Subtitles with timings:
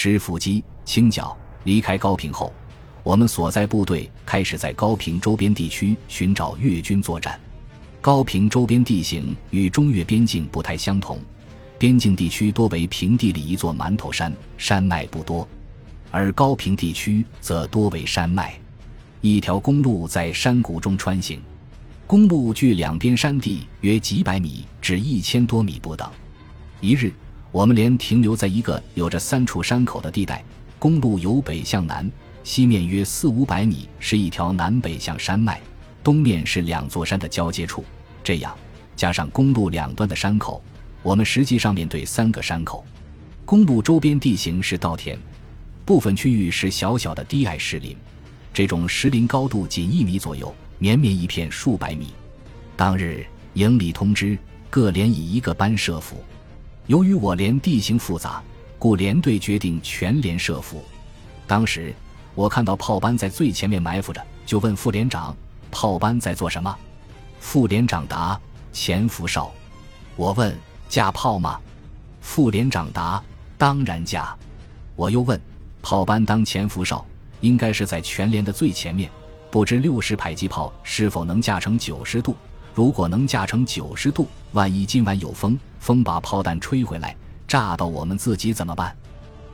[0.00, 1.36] 吃腹肌、清剿。
[1.64, 2.54] 离开高平后，
[3.02, 7.36] 我们所在部队开始在高平周边地区寻找越军作战。
[8.00, 11.18] 高平周边地形与中越边境不太相同，
[11.80, 15.44] 边境地区多为平地里一座馒头山，山脉不多；
[16.12, 18.54] 而高平地区则多为山脉。
[19.20, 21.42] 一条公路在山谷中穿行，
[22.06, 26.08] 公路距两边山地约几百米至一千多米不等。
[26.80, 27.12] 一日，
[27.58, 30.44] 我们连停留在一个有着三处山口的地带。
[30.78, 32.08] 公路由北向南，
[32.44, 35.60] 西面约四五百米是一条南北向山脉，
[36.04, 37.84] 东面是两座山的交接处。
[38.22, 38.56] 这样，
[38.94, 40.62] 加上公路两端的山口，
[41.02, 42.86] 我们实际上面对三个山口。
[43.44, 45.18] 公路周边地形是稻田，
[45.84, 47.96] 部分区域是小小的低矮石林。
[48.54, 52.12] 这种石林高度仅一米左右，绵绵一片数百米。
[52.76, 54.38] 当日营里通知
[54.70, 56.22] 各连以一个班设伏。
[56.88, 58.42] 由于我连地形复杂，
[58.78, 60.82] 故连队决定全连设伏。
[61.46, 61.94] 当时
[62.34, 65.36] 我看到炮班在最前面埋伏着，就问副连长
[65.70, 66.74] ：“炮班在做什么？”
[67.40, 68.40] 副连长答
[68.72, 69.52] ：“前伏哨。”
[70.16, 71.60] 我问：“架炮吗？”
[72.22, 73.22] 副连长答
[73.58, 74.34] ：“当然架。”
[74.96, 75.38] 我又问
[75.82, 77.04] ：“炮班当前伏哨？”
[77.42, 79.10] 应该是在全连的最前面，
[79.50, 82.34] 不知六十迫击炮是否能架成九十度？
[82.78, 87.16] 如果能架成九十度，万一今晚有风，风把炮弹吹回来，
[87.48, 88.96] 炸到我们自己怎么办？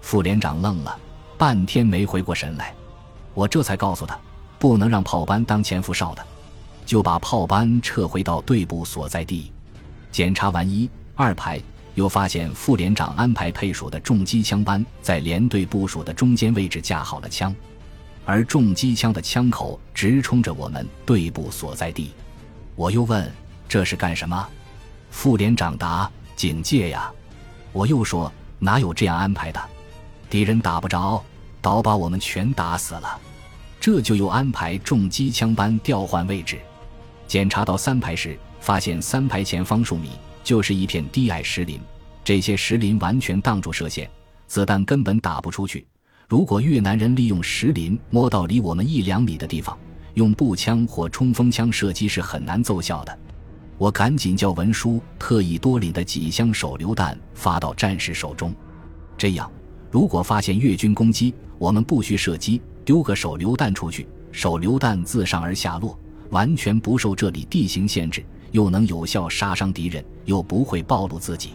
[0.02, 0.94] 副连长愣了
[1.38, 2.74] 半天，没回过神来。
[3.32, 4.14] 我这才告诉他，
[4.58, 6.22] 不能让炮班当前副哨的，
[6.84, 9.50] 就把炮班撤回到队部所在地。
[10.12, 11.58] 检查完一二排。
[11.94, 17.54] 又发现副连长安排配属的重机枪班在连队部署的中间位置架好了枪。
[18.26, 22.10] 而重机枪的枪口直冲着我们队部所在地，
[22.76, 23.30] 我又问
[23.68, 24.48] 这是干什么？
[25.10, 27.10] 副连长答：警戒呀。
[27.72, 29.60] 我又说哪有这样安排的？
[30.28, 31.22] 敌人打不着，
[31.60, 33.18] 倒把我们全打死了。
[33.78, 36.58] 这就又安排重机枪班调换位置。
[37.28, 40.10] 检查到三排时，发现三排前方数米
[40.42, 41.80] 就是一片低矮石林，
[42.24, 44.10] 这些石林完全挡住射线，
[44.46, 45.86] 子弹根本打不出去。
[46.28, 49.78] 如果越南人利用石林摸到离我们一两米的地方，
[50.14, 53.18] 用步枪或冲锋枪射击是很难奏效的。
[53.76, 58.54] 我赶紧叫文书特意多领的几箱手榴弹发到战士手中，
[59.18, 59.50] 这样
[59.90, 65.98] 如果发现越军攻击，我们不需射击，丢个手榴弹出去，手榴弹自上而下落，
[66.30, 71.50] 完全不受这里地形限制，又能有效杀伤敌人，又不会暴露自己。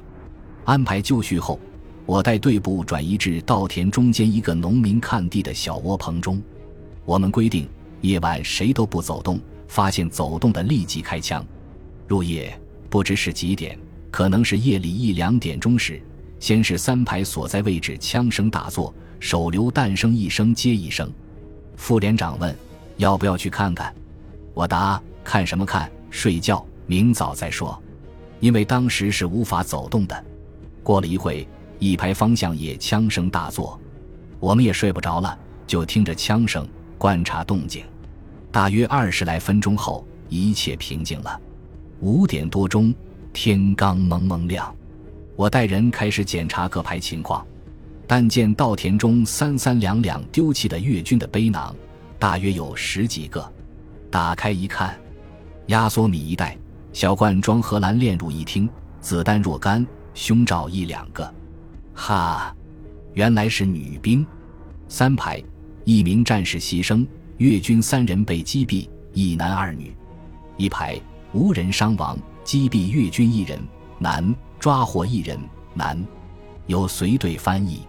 [0.66, 1.60] 安排就绪后。
[2.06, 6.42] 我带队部转移至稻田中间一个农民看地的小窝棚中。
[7.06, 7.70] 我们规定
[8.02, 11.46] 夜晚谁都不走动，发现走动的立即开枪。
[12.08, 13.78] 入夜不知是几点，
[14.10, 16.02] 可能是夜里一两点钟时，
[16.40, 21.12] 先是三排所在位置枪声大作，手榴弹声一声接一声。
[21.76, 22.56] 副连长问
[22.98, 23.94] ：“要不要去看看？”
[24.54, 25.92] 我答：“看什么看？
[26.10, 27.82] 睡觉，明早再说。”
[28.40, 30.26] 因为当时是无法走动的。
[30.84, 31.48] 过了一会。
[31.82, 33.80] 一排方向也枪声大作，
[34.38, 36.68] 我们也睡不着了，就听着枪声
[37.00, 37.84] 观察动静。
[38.52, 41.42] 大约二十来分钟后，一切平静了。
[42.02, 42.94] 五点多钟，
[43.34, 44.72] 天刚蒙蒙亮，
[45.36, 47.46] 我带人开始检查各排情况。
[48.06, 51.76] 但见稻田中三三两两丢弃的越军的背囊，
[52.18, 53.52] 大约有十几个。
[54.10, 55.00] 打开一看，
[55.68, 56.58] 压缩米一袋，
[56.92, 58.68] 小罐装荷兰炼乳一听，
[59.00, 61.32] 子弹若干，胸罩一两个。
[61.94, 62.56] 哈，
[63.14, 64.26] 原来是女兵。
[64.88, 65.40] 三排，
[65.84, 67.06] 一名战士牺牲，
[67.38, 69.94] 越军三人被击毙，一男二女。
[70.58, 71.00] 一排
[71.34, 73.60] 无人伤亡，击毙越军一人，
[73.98, 75.40] 男；抓获一人，
[75.74, 76.04] 男。
[76.68, 77.82] 有随队翻译。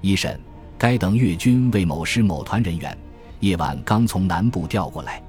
[0.00, 0.38] 一审，
[0.78, 2.96] 该等越军为某师某团人员，
[3.40, 5.22] 夜晚刚从南部调过来，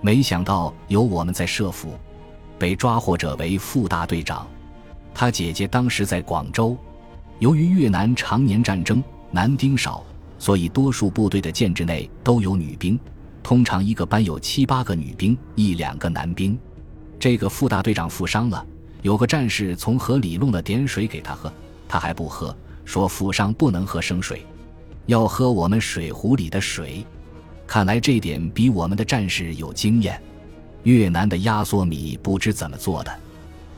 [0.00, 1.94] 没想到有我们在设伏。
[2.58, 4.46] 被抓获者为副大队长，
[5.12, 6.76] 他姐姐当时在广州。
[7.38, 10.02] 由于越南常年战争，男丁少，
[10.38, 12.98] 所以多数部队的建制内都有女兵，
[13.42, 16.58] 通常一个班有七八个女兵，一两个男兵。
[17.18, 18.64] 这个副大队长负伤了，
[19.02, 21.52] 有个战士从河里弄了点水给他喝，
[21.88, 22.54] 他还不喝，
[22.84, 24.44] 说负伤不能喝生水，
[25.06, 27.04] 要喝我们水壶里的水。
[27.66, 30.20] 看来这点比我们的战士有经验。
[30.82, 33.12] 越南的压缩米不知怎么做的，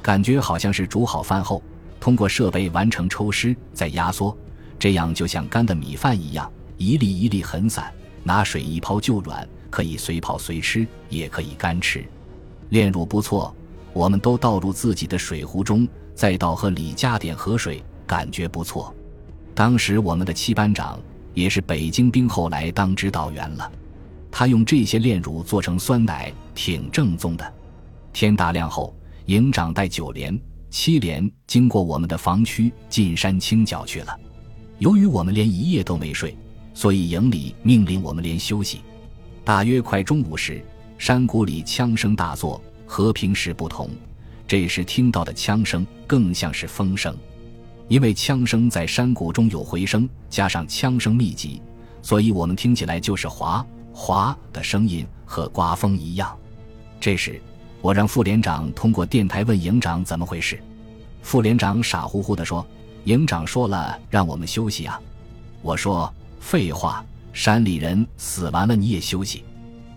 [0.02, 1.62] 感觉好像是煮好饭后。
[2.00, 4.36] 通过设备完成抽湿再压缩，
[4.78, 7.92] 这样就像干的米饭一样，一粒一粒很散，
[8.22, 12.04] 拿水一泡就软，可以随泡随吃，也可以干吃。
[12.68, 13.54] 炼乳不错，
[13.92, 18.94] 我们都倒入自己的水壶中，再倒和里加点河水，感觉不错。
[19.54, 21.00] 当时我们的七班长
[21.34, 23.72] 也是北京兵，后来当指导员了。
[24.30, 27.54] 他用这些炼乳做成酸奶，挺正宗的。
[28.12, 28.94] 天大亮后，
[29.26, 30.38] 营长带九连、
[30.70, 34.16] 七连经过我们的防区进山清剿去了。
[34.78, 36.36] 由于我们连一夜都没睡，
[36.72, 38.80] 所以营里命令我们连休息。
[39.44, 40.64] 大约快中午时，
[40.98, 43.90] 山谷里枪声大作，和平时不同，
[44.46, 47.16] 这时听到的枪声更像是风声，
[47.88, 51.60] 因为枪声在山谷中有回声，加上枪声密集，
[52.00, 53.66] 所以我们听起来就是哗。
[53.92, 56.36] 哗的声音和刮风一样。
[57.00, 57.42] 这时，
[57.80, 60.62] 我让副连长通过电台问营长怎么回事。
[61.20, 62.64] 副连长傻乎乎地说
[63.04, 65.00] ：“营长说了让我们休息啊。”
[65.62, 69.44] 我说：“废话，山里人死完了你也休息。”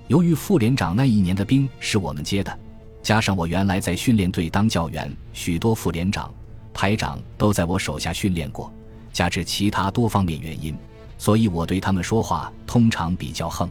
[0.07, 2.59] 由于副连长那一年的兵是我们接的，
[3.01, 6.33] 加上我原来在训练队当教员，许多副连长、
[6.74, 8.74] 排长都在我手下训练过，
[9.13, 10.75] 加之其他多方面原因，
[11.18, 13.69] 所以我对他们说话通常比较横。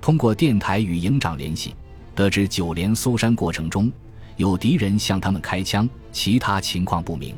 [0.00, 1.74] 通过电台与营长联系，
[2.14, 3.92] 得知九连搜山过程中
[4.36, 7.34] 有敌人向他们开枪，其他情况不明。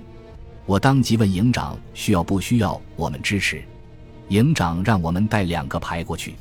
[0.68, 3.62] 我当即问营长需要不需要我们支持。
[4.28, 6.34] 营长让我们带两个排过去。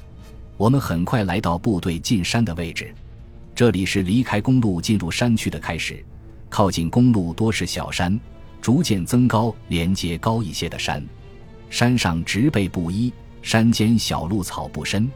[0.57, 2.93] 我们很快来到部队进山的位置，
[3.55, 6.03] 这里是离开公路进入山区的开始。
[6.49, 8.19] 靠近公路多是小山，
[8.61, 11.01] 逐渐增高，连接高一些的山。
[11.69, 15.09] 山上植被不一，山间小路草不深。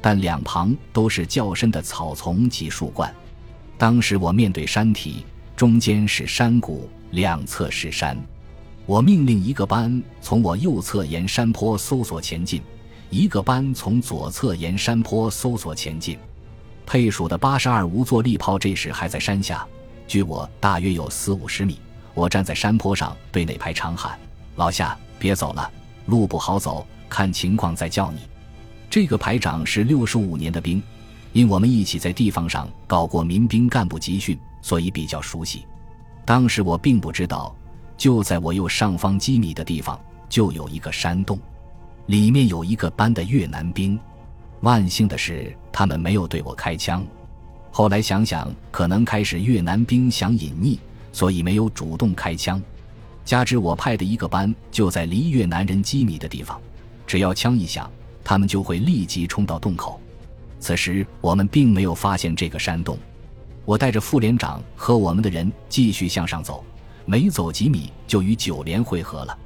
[0.00, 3.14] 但两旁都是较深的草丛及树冠。
[3.76, 5.24] 当时我面对山体，
[5.54, 8.20] 中间是山谷，两侧是山。
[8.88, 12.62] 我命令一个班从我右侧沿山坡搜索前进，
[13.10, 16.18] 一个班从左侧沿山坡搜索前进。
[16.86, 19.66] 配属的八十二无座力炮这时还在山下，
[20.06, 21.78] 距我大约有四五十米。
[22.14, 24.18] 我站在山坡上，对那排长喊
[24.56, 25.70] ：“老夏，别走了，
[26.06, 28.20] 路不好走，看情况再叫你。”
[28.88, 30.82] 这个排长是六十五年的兵，
[31.34, 35.66] 因我们一起在地方上搞过民兵干部集训，所以比较熟悉。
[36.24, 37.54] 当时我并不知道，
[37.98, 41.38] 就在我右上方几米的地方就有一个山洞，
[42.06, 43.98] 里面有一个班的越南兵。
[44.60, 47.04] 万幸的是，他们没有对我开枪。
[47.70, 50.78] 后来想想，可能开始越南兵想隐匿，
[51.12, 52.62] 所以没有主动开枪。
[53.24, 56.58] 加之我派的一个班就在离越南人几米的地方，
[57.06, 57.90] 只要枪一响。
[58.24, 59.98] 他们就会立即冲到洞口。
[60.60, 62.98] 此时我们并没有发现这个山洞。
[63.64, 66.62] 我带着副连长和我们的人继续向上走，
[67.08, 69.38] 没走几米就与九连会合了。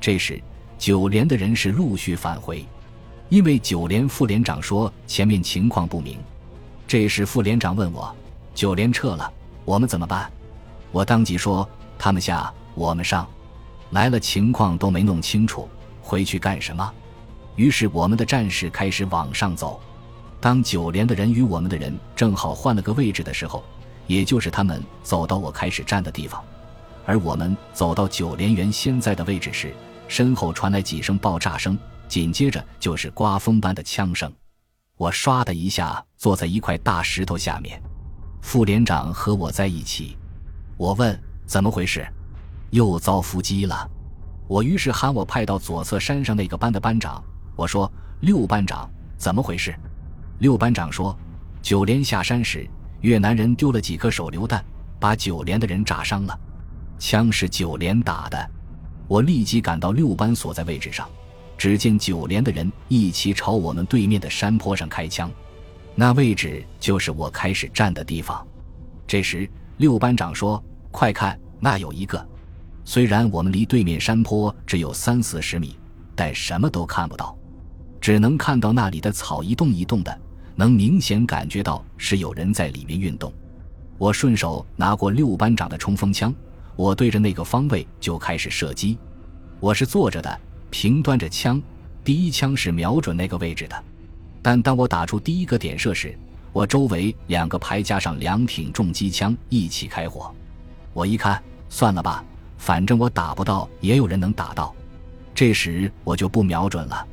[0.00, 0.42] 这时
[0.78, 2.64] 九连的人是陆续返回，
[3.28, 6.18] 因为九连副连长说前面情况不明。
[6.88, 8.10] 这时副连长问我
[8.56, 9.30] ：“九连撤了，
[9.66, 10.32] 我们怎么办？”
[10.90, 11.68] 我当即说
[11.98, 13.28] ：“他们下，我们上，
[13.90, 15.68] 来了情况都没弄清楚，
[16.00, 16.90] 回去干什么？”
[17.56, 19.78] 于是，我们的战士开始往上走。
[20.40, 23.62] 当九连的人与我们的人正好换了个位置的时候，
[24.06, 26.42] 也就是他们走到我开始站的地方，
[27.04, 29.74] 而我们走到九连员现在的位置时，
[30.08, 31.76] 身后传来几声爆炸声，
[32.08, 34.32] 紧接着就是刮风般的枪声。
[34.96, 37.82] 我唰的一下坐在一块大石头下面，
[38.40, 40.16] 副连长和我在一起。
[40.76, 42.06] 我问：“怎么回事？
[42.70, 43.88] 又遭伏击了？”
[44.48, 47.22] 我于是喊我派到左侧山上那个班的班长。
[47.56, 47.90] 我说
[48.20, 49.74] ：“六班长，怎么回事？”
[50.38, 51.16] 六班长说
[51.62, 52.68] ：“九连下山时，
[53.00, 54.64] 越南人丢了几颗手榴弹，
[55.00, 56.38] 把九连的人炸伤了。
[57.02, 58.50] 枪是九连打的。”
[59.08, 61.10] 我立即赶到六班所在位置上，
[61.58, 65.28] 只见九连的人一起朝我们对面的山坡上开枪，
[65.96, 68.46] 那位置就是我开始站的地方。
[69.04, 72.24] 这时，六班长说：“快看，那有一个。”
[72.86, 75.76] 虽然我们离对面山坡只有三四十米，
[76.14, 77.36] 但什么都看不到。
[78.00, 80.20] 只能看到那里的草一动一动的，
[80.54, 83.32] 能明显感觉到是有人在里面运动。
[83.98, 86.34] 我顺手拿过六班长的冲锋枪，
[86.76, 88.98] 我对着那个方位就开始射击。
[89.60, 91.60] 我是坐着的，平端着枪，
[92.02, 93.84] 第一枪是瞄准那个位置的。
[94.40, 96.18] 但当我打出第一个点射时，
[96.52, 100.34] 我周围两个排加上两挺重机枪一起开火。
[100.92, 102.24] 我一看，算了吧，
[102.58, 104.74] 反正我打不到，也有人能打到。
[105.34, 107.06] 这时我就不瞄准了。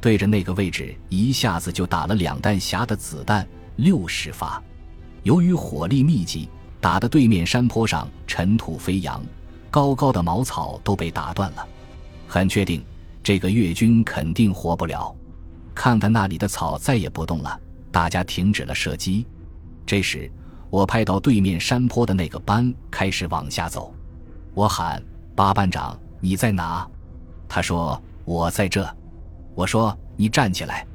[0.00, 3.46] 对着那个位置，一下子就打了两弹匣的子弹，
[3.76, 4.62] 六十发。
[5.22, 6.48] 由于火力密集，
[6.80, 9.22] 打的对面山坡上尘土飞扬，
[9.70, 11.66] 高高的茅草都被打断了。
[12.28, 12.84] 很确定，
[13.22, 15.14] 这个越军肯定活不了。
[15.74, 19.26] 看看那里的草再也不动了，大家停止了射击。
[19.84, 20.30] 这时，
[20.70, 23.94] 我派到对面山坡的那个班开始往下走。
[24.54, 25.02] 我喊
[25.34, 26.88] 八班长：“你在哪？”
[27.48, 28.88] 他说：“我在这。”
[29.54, 30.86] 我说：“你站起来。”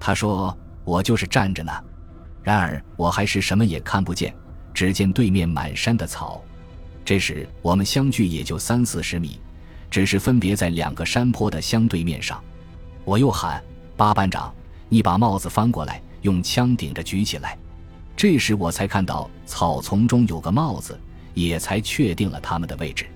[0.00, 1.72] 他说：“我就是站着呢。”
[2.42, 4.34] 然而我还是什么也看不见，
[4.72, 6.42] 只见对面满山的草。
[7.04, 9.40] 这时我们相距也就三四十米，
[9.90, 12.42] 只是分别在两个山坡的相对面上。
[13.04, 13.62] 我又喊
[13.96, 14.54] ：“八班长，
[14.88, 17.58] 你把帽子翻过来，用枪顶着举起来。”
[18.16, 20.98] 这时我才看到草丛中有个帽子，
[21.34, 23.06] 也才确定了他们的位置。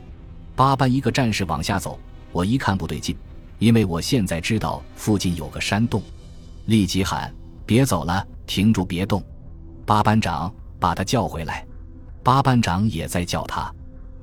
[0.57, 2.01] 八班一个战士往下走，
[2.33, 3.15] 我一看不对劲，
[3.59, 6.03] 因为我现在知道附近有个山洞，
[6.65, 7.33] 立即喊
[7.65, 9.23] ：“别走了，停住，别动！”
[9.87, 11.66] 八班长把他叫回来。
[12.23, 13.73] 八班长也在叫他，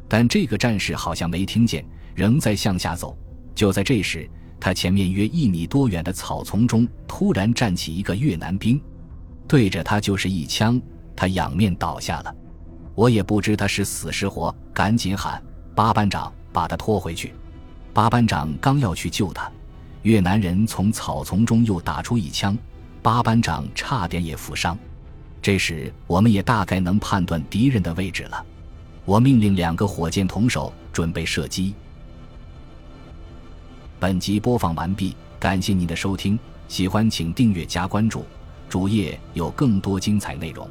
[0.08, 3.18] 但这个战士好像没听见，仍在向下走。
[3.56, 4.30] 就在这时，
[4.60, 8.82] 他前面约一米多远的草丛中突然站起一个越南兵。
[9.48, 10.82] 对着他就是一枪，
[11.16, 12.36] 他仰面倒下了。
[12.96, 15.42] 我也不知他是死是活，赶紧喊
[15.76, 17.34] 八班长把他拖回去。
[17.94, 19.52] 八班长刚要去救他，
[20.02, 22.58] 越南人从草丛中又打出一枪，
[23.02, 24.78] 八班长差点也负伤。
[25.44, 28.46] 这时我们也大概能判断敌人的位置了。
[29.04, 31.74] 我命令两个火箭筒手准备射击。
[34.00, 38.26] 本集播放完毕，感谢您的收听，喜欢请订阅加关注。
[38.70, 40.66] 主页有更多精彩内容。